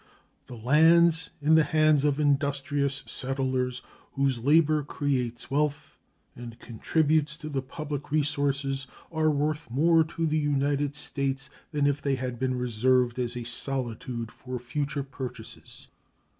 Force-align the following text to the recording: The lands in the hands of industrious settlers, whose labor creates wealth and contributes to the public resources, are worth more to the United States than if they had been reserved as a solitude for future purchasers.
The 0.47 0.55
lands 0.57 1.29
in 1.43 1.53
the 1.53 1.63
hands 1.63 2.03
of 2.05 2.19
industrious 2.19 3.03
settlers, 3.05 3.83
whose 4.13 4.39
labor 4.39 4.81
creates 4.81 5.51
wealth 5.51 5.99
and 6.35 6.57
contributes 6.57 7.37
to 7.37 7.49
the 7.49 7.61
public 7.61 8.09
resources, 8.09 8.87
are 9.11 9.29
worth 9.29 9.69
more 9.69 10.03
to 10.03 10.25
the 10.25 10.39
United 10.39 10.95
States 10.95 11.51
than 11.71 11.85
if 11.85 12.01
they 12.01 12.15
had 12.15 12.39
been 12.39 12.57
reserved 12.57 13.19
as 13.19 13.37
a 13.37 13.43
solitude 13.43 14.31
for 14.31 14.57
future 14.57 15.03
purchasers. 15.03 15.87